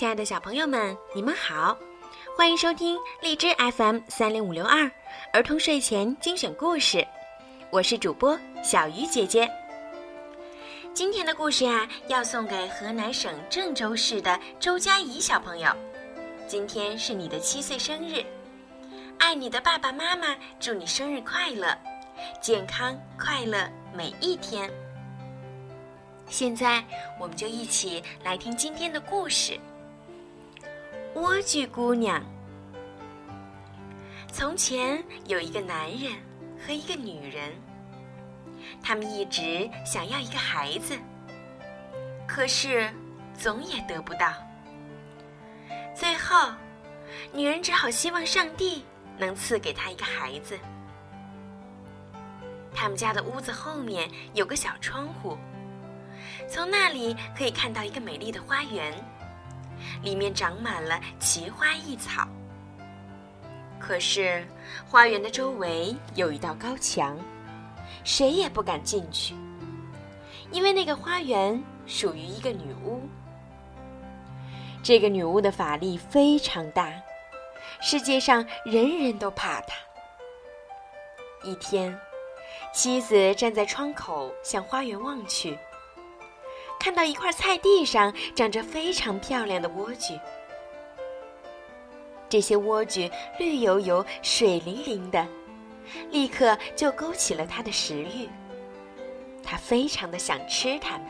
[0.00, 1.76] 亲爱的小朋友们，你们好，
[2.34, 4.90] 欢迎收听荔枝 FM 三零五六二
[5.30, 7.06] 儿童睡前精选故事，
[7.68, 8.34] 我是主播
[8.64, 9.46] 小鱼姐姐。
[10.94, 15.70] 今天的故事呀，要送给河南省郑州市的周佳怡小朋友。
[16.48, 18.24] 今天是你的七岁生日，
[19.18, 21.76] 爱你的爸爸妈妈祝你生日快乐，
[22.40, 24.70] 健康快乐每一天。
[26.26, 26.82] 现在，
[27.20, 29.60] 我们就一起来听今天的故事。
[31.14, 32.22] 莴苣姑娘。
[34.32, 36.12] 从前有一个男人
[36.64, 37.52] 和一个女人，
[38.80, 40.96] 他们一直想要一个孩子，
[42.28, 42.88] 可是
[43.34, 44.32] 总也得不到。
[45.96, 46.52] 最后，
[47.32, 48.84] 女人只好希望上帝
[49.18, 50.56] 能赐给她一个孩子。
[52.72, 55.36] 他们家的屋子后面有个小窗户。
[56.48, 58.94] 从那里可以看到一个美丽的花园，
[60.02, 62.26] 里面长满了奇花异草。
[63.78, 64.46] 可是，
[64.88, 67.18] 花园的周围有一道高墙，
[68.04, 69.34] 谁也不敢进去，
[70.50, 73.00] 因为那个花园属于一个女巫。
[74.82, 76.92] 这个女巫的法力非常大，
[77.80, 79.74] 世界上人人都怕她。
[81.42, 81.98] 一天，
[82.72, 85.58] 妻子站在窗口向花园望去。
[86.80, 90.18] 看到一块菜地上长着非常漂亮的莴苣，
[92.26, 95.24] 这些莴苣绿油油、水灵灵的，
[96.10, 98.26] 立刻就勾起了他的食欲。
[99.44, 101.06] 他非常的想吃它们，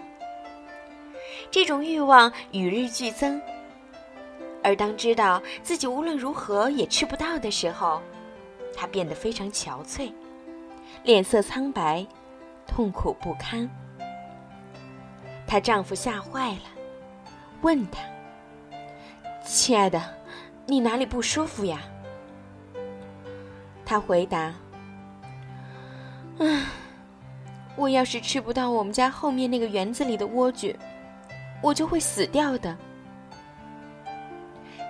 [1.51, 3.41] 这种欲望与日俱增。
[4.63, 8.03] 而当知道自己无论如何也吃不到的时候，
[8.75, 10.13] 他变得非常憔悴，
[11.05, 12.05] 脸色苍白，
[12.67, 13.71] 痛苦不堪。
[15.51, 16.63] 她丈夫吓坏了，
[17.63, 17.99] 问她
[19.45, 20.01] ：“亲爱的，
[20.65, 21.81] 你哪里不舒服呀？”
[23.85, 24.55] 她回答
[26.39, 26.67] ：“唉，
[27.75, 30.73] 我要是吃不到我们家后面那个园子里的莴苣，
[31.61, 32.79] 我就会死掉的。”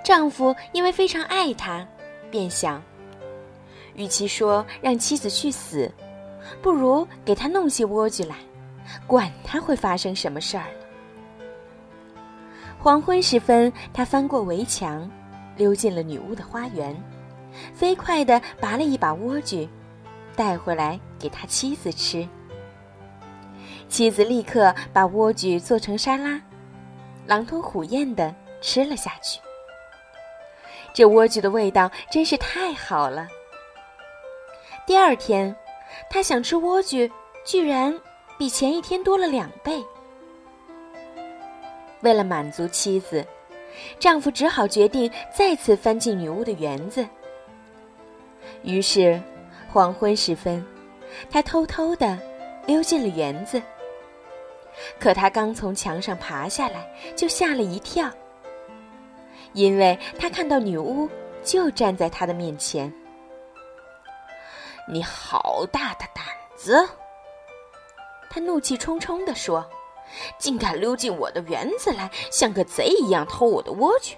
[0.05, 1.87] 丈夫因为非常爱她，
[2.31, 2.83] 便想：
[3.95, 5.91] 与其说让妻子去死，
[6.61, 8.37] 不如给她弄些莴苣来。
[9.07, 10.67] 管他会发生什么事儿
[12.79, 15.11] 黄昏时分，他翻过围墙，
[15.57, 16.97] 溜进了女巫的花园，
[17.75, 19.69] 飞快地拔了一把莴苣，
[20.35, 22.27] 带回来给他妻子吃。
[23.87, 26.41] 妻子立刻把莴苣做成沙拉，
[27.27, 29.41] 狼吞虎咽地吃了下去。
[30.95, 33.29] 这莴苣的味道真是太好了。
[34.87, 35.55] 第二天，
[36.09, 37.11] 他想吃莴苣，
[37.45, 37.95] 居然。
[38.41, 39.85] 比前一天多了两倍。
[42.01, 43.23] 为了满足妻子，
[43.99, 47.07] 丈夫只好决定再次翻进女巫的园子。
[48.63, 49.21] 于是，
[49.71, 50.67] 黄昏时分，
[51.29, 52.19] 他偷偷的
[52.65, 53.61] 溜进了园子。
[54.99, 58.11] 可他刚从墙上爬下来，就吓了一跳，
[59.53, 61.07] 因为他看到女巫
[61.45, 62.91] 就站在他的面前。
[64.89, 66.25] “你好大的胆
[66.57, 66.89] 子！”
[68.31, 69.69] 他怒气冲冲地说
[70.39, 74.15] ：“竟敢溜进我的园子来，像个贼一样偷我的莴苣！”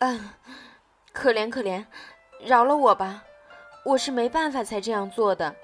[0.00, 0.30] 嗯，
[1.12, 1.84] 可怜可怜，
[2.40, 3.22] 饶了我吧，
[3.84, 5.54] 我是没办法才这样做的。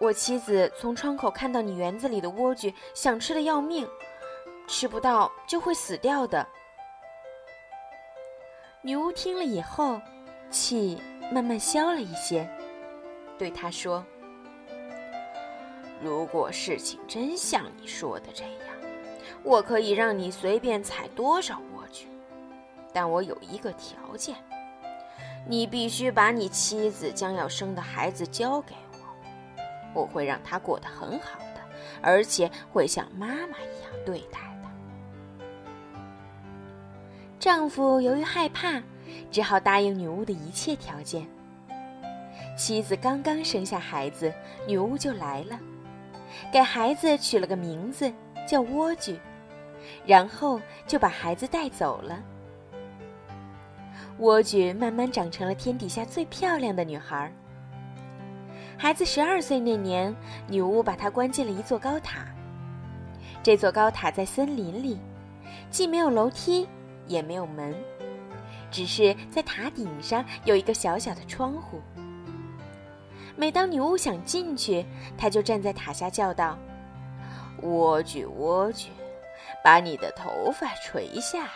[0.00, 3.86] 我妻子从窗口看到你园子里的莴苣，想吃的要命，
[4.66, 6.46] 吃不到就会死掉的。
[8.80, 10.00] 女巫听了以后，
[10.50, 10.98] 气
[11.30, 12.48] 慢慢消了一些，
[13.36, 14.02] 对他说。
[16.02, 18.52] 如果事情真像你说的这样，
[19.42, 22.04] 我可以让你随便采多少莴苣，
[22.92, 24.36] 但我有一个条件：
[25.46, 28.74] 你必须把你妻子将要生的孩子交给
[29.94, 31.60] 我，我会让他过得很好的，
[32.00, 34.68] 而且会像妈妈一样对待的。
[37.40, 38.82] 丈夫由于害怕，
[39.30, 41.26] 只好答应女巫的一切条件。
[42.56, 44.32] 妻子刚刚生下孩子，
[44.66, 45.58] 女巫就来了。
[46.52, 48.12] 给孩子取了个名字
[48.46, 49.16] 叫莴苣，
[50.06, 52.22] 然后就把孩子带走了。
[54.18, 57.32] 莴苣慢慢长成了天底下最漂亮的女孩。
[58.76, 60.14] 孩子十二岁那年，
[60.48, 62.26] 女巫把她关进了一座高塔。
[63.42, 64.98] 这座高塔在森林里，
[65.70, 66.68] 既没有楼梯，
[67.06, 67.74] 也没有门，
[68.70, 71.80] 只是在塔顶上有一个小小的窗户。
[73.40, 74.84] 每当女巫想进去，
[75.16, 76.58] 她就站在塔下叫道
[77.62, 78.88] ：“莴苣，莴苣，
[79.62, 81.50] 把你的头发垂下来。”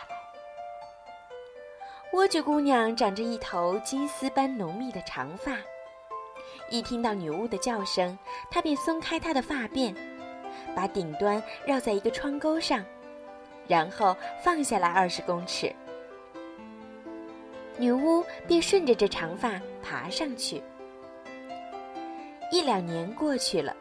[2.13, 5.57] 莴苣姑娘长着一头金丝般浓密的长发，
[6.69, 8.17] 一听到女巫的叫声，
[8.49, 9.93] 她便松开她的发辫，
[10.73, 12.81] 把顶端绕在一个窗钩上，
[13.67, 15.75] 然后放下来二十公尺。
[17.77, 20.63] 女巫便顺着这长发爬上去。
[22.53, 23.75] 一两年过去了，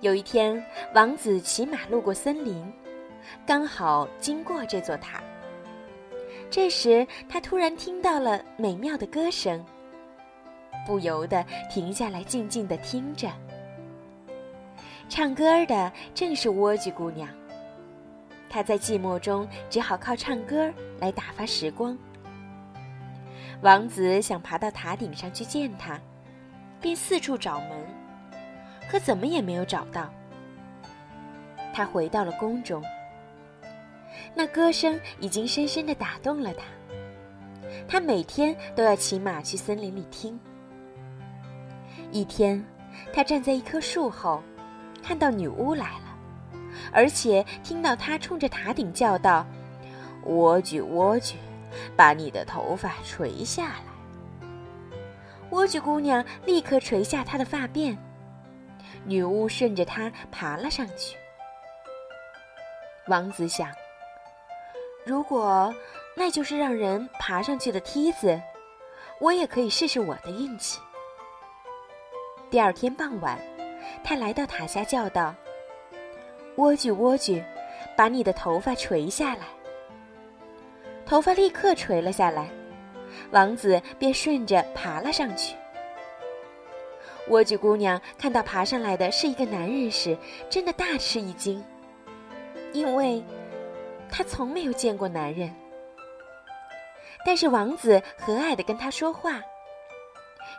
[0.00, 0.64] 有一天，
[0.94, 2.72] 王子骑马路过森林，
[3.46, 5.22] 刚好经过这座塔。
[6.50, 9.62] 这时，他突然听到了美妙的歌声，
[10.86, 13.28] 不由得停下来，静静地听着。
[15.10, 17.28] 唱歌的正是莴苣姑娘。
[18.48, 21.98] 她在寂寞中只好靠唱歌来打发时光。
[23.60, 26.00] 王子想爬到塔顶上去见她。
[26.84, 27.70] 便四处找门，
[28.90, 30.12] 可怎么也没有找到。
[31.72, 32.84] 他回到了宫中，
[34.34, 36.64] 那歌声已经深深的打动了他。
[37.88, 40.38] 他每天都要骑马去森林里听。
[42.12, 42.62] 一天，
[43.14, 44.42] 他站在一棵树后，
[45.02, 46.60] 看到女巫来了，
[46.92, 49.46] 而且听到她冲着塔顶叫道
[50.22, 51.36] ：“莴苣，莴苣，
[51.96, 53.84] 把你的头发垂下来。”
[55.50, 57.96] 莴苣姑娘立刻垂下她的发辫，
[59.04, 61.16] 女巫顺着她爬了上去。
[63.08, 63.68] 王子想：
[65.04, 65.72] 如果
[66.16, 68.40] 那就是让人爬上去的梯子，
[69.20, 70.80] 我也可以试试我的运气。
[72.50, 73.38] 第二天傍晚，
[74.02, 75.34] 他来到塔下，叫道
[76.56, 77.42] ：“莴苣，莴苣，
[77.96, 79.46] 把你的头发垂下来。”
[81.04, 82.48] 头发立刻垂了下来。
[83.30, 85.56] 王子便顺着爬了上去。
[87.28, 90.16] 莴苣姑娘看到爬上来的是一个男人时，
[90.50, 91.64] 真的大吃一惊，
[92.72, 93.24] 因为
[94.10, 95.54] 她从没有见过男人。
[97.24, 99.40] 但是王子和蔼的跟她说话，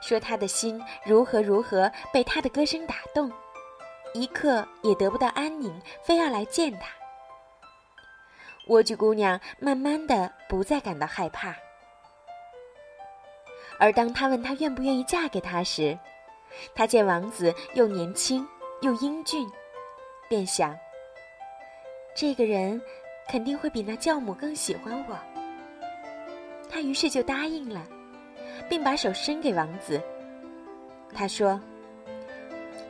[0.02, 3.32] 说他的心如何如何被她的歌声打动，
[4.16, 6.88] 一刻也得不到安宁，非要来见他。
[8.68, 11.56] 莴苣姑娘慢慢的不再感到害怕。
[13.80, 15.98] 而当他问她愿不愿意嫁给他时，
[16.74, 18.48] 她见王子又年轻
[18.82, 19.48] 又英俊，
[20.30, 20.76] 便想：
[22.16, 22.82] 这个人
[23.28, 25.18] 肯定会比那教母更喜欢我。
[26.70, 27.86] 她于是就答应了，
[28.70, 30.02] 并把手伸给王子。
[31.14, 31.60] 她说：“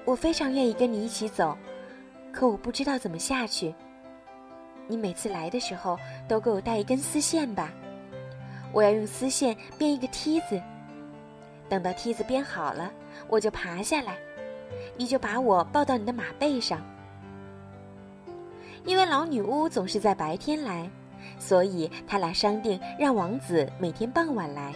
[0.05, 1.57] 我非常愿意跟你一起走，
[2.31, 3.73] 可我不知道怎么下去。
[4.87, 5.97] 你每次来的时候
[6.27, 7.71] 都给我带一根丝线吧，
[8.71, 10.61] 我要用丝线编一个梯子。”
[11.67, 12.91] 等到梯子编好了，
[13.27, 14.17] 我就爬下来，
[14.95, 16.79] 你就把我抱到你的马背上。
[18.85, 20.87] 因为老女巫总是在白天来，
[21.39, 24.73] 所以他俩商定让王子每天傍晚来。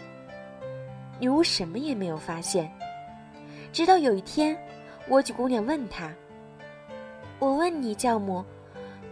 [1.20, 2.72] 女巫什么也没有发现，
[3.72, 4.58] 直到有一天，
[5.10, 6.12] 莴苣姑娘问他
[7.38, 8.44] ：“我问你，教母，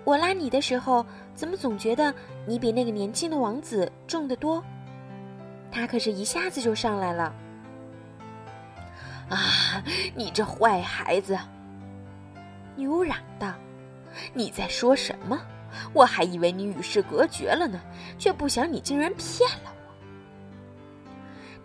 [0.04, 2.12] 我拉你的时候，怎么总觉得
[2.48, 4.64] 你比那个年轻的王子重得多？
[5.72, 7.32] 他可是一下子就上来了。”
[9.30, 9.84] 啊！
[10.16, 11.38] 你这坏孩子！
[12.76, 13.54] 女巫嚷道
[14.34, 15.40] ：“你在说什么？
[15.94, 17.82] 我还以为你与世隔绝了呢，
[18.18, 19.78] 却不想你竟然骗了我。”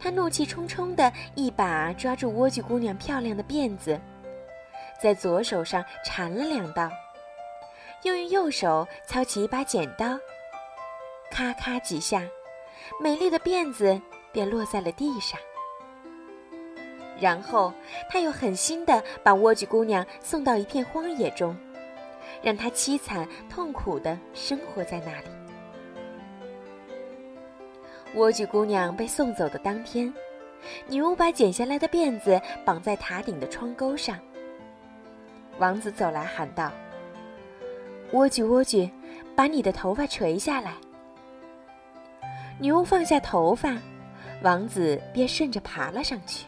[0.00, 4.00] 他怒气冲冲的一把抓住莴苣姑娘漂亮的辫子，
[5.00, 6.90] 在左手上缠了两道，
[8.02, 10.18] 又用右手操起一把剪刀，
[11.30, 12.22] 咔咔几下，
[13.00, 14.00] 美丽的辫子
[14.32, 15.38] 便落在了地上。
[17.22, 17.72] 然后，
[18.10, 21.56] 他又狠心地把莴苣姑娘送到一片荒野中，
[22.42, 25.28] 让她凄惨痛苦地生活在那里。
[28.16, 30.12] 莴苣姑娘被送走的当天，
[30.88, 34.18] 女巫把剪下来的辫子绑在塔顶的窗钩上。
[35.60, 36.72] 王子走来喊道
[38.10, 38.90] ：“莴苣，莴苣，
[39.36, 40.74] 把你的头发垂下来。”
[42.58, 43.78] 女巫放下头发，
[44.42, 46.46] 王子便顺着爬了上去。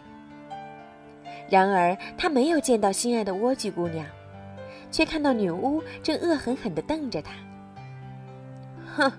[1.55, 4.05] 然而，他没有见到心爱的莴苣姑娘，
[4.91, 7.31] 却看到女巫正恶狠狠地瞪着他。
[8.97, 9.13] 哼，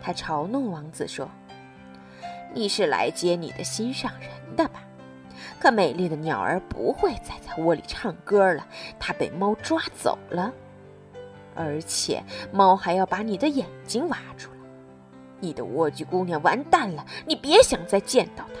[0.00, 1.30] 他嘲弄王子说
[2.54, 4.82] ：“你是来接你的心上人的吧？
[5.60, 8.66] 可美丽的鸟儿不会再在窝里唱歌了，
[8.98, 10.50] 它被猫抓走了，
[11.54, 14.56] 而且猫还要把你的眼睛挖出来。
[15.38, 18.60] 你的莴苣姑娘完蛋了，你别想再见到她。”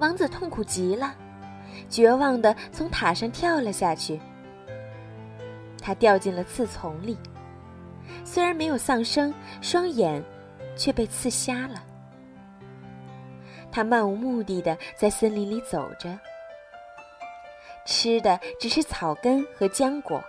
[0.00, 1.14] 王子痛苦极了，
[1.90, 4.18] 绝望的从塔上跳了下去。
[5.80, 7.18] 他掉进了刺丛里，
[8.24, 10.22] 虽然没有丧生，双眼
[10.74, 11.84] 却被刺瞎了。
[13.70, 16.18] 他漫无目的的在森林里走着，
[17.84, 20.22] 吃的只是草根和浆果，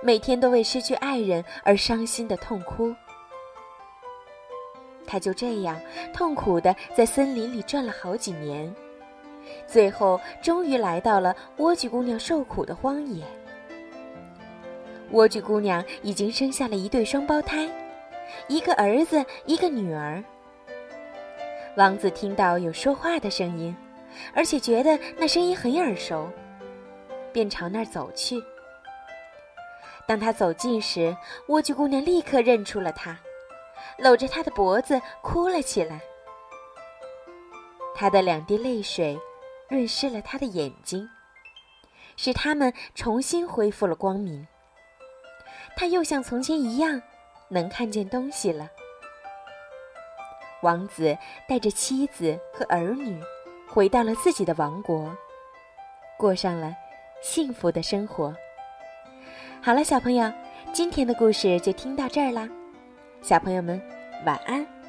[0.00, 2.94] 每天都为失去爱人而伤心的痛哭。
[5.10, 5.80] 他就这样
[6.14, 8.72] 痛苦的在森林里转了好几年，
[9.66, 13.24] 最后终于来到了莴苣姑娘受苦的荒野。
[15.10, 17.68] 莴苣姑娘已经生下了一对双胞胎，
[18.46, 20.22] 一个儿子，一个女儿。
[21.76, 23.74] 王子听到有说话的声音，
[24.32, 26.28] 而且觉得那声音很耳熟，
[27.32, 28.40] 便朝那儿走去。
[30.06, 31.16] 当他走近时，
[31.48, 33.18] 莴苣姑娘立刻认出了他，
[34.00, 36.00] 搂着他的脖子哭了起来。
[37.94, 39.18] 他的两滴泪水
[39.68, 41.08] 润湿了他的眼睛，
[42.16, 44.46] 使他们重新恢复了光明。
[45.76, 47.00] 他又像从前一样，
[47.48, 48.68] 能看见东西了。
[50.62, 51.16] 王子
[51.48, 53.22] 带着妻子和儿女，
[53.68, 55.14] 回到了自己的王国，
[56.18, 56.74] 过上了
[57.22, 58.34] 幸福的生活。
[59.62, 60.30] 好了，小朋友，
[60.72, 62.48] 今天的故事就听到这儿啦，
[63.22, 63.80] 小朋友们
[64.24, 64.79] 晚安。